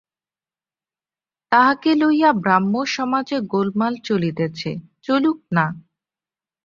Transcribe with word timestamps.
তাহাকে 1.51 1.91
লইয়া 1.95 2.31
ব্রাহ্মসমাজে 2.33 3.37
গোলমাল 3.51 3.93
চলিতেছে, 4.03 4.71
চলুক-না। 5.01 5.65